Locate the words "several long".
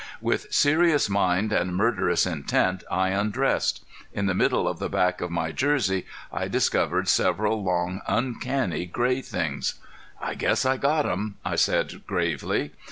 7.07-8.01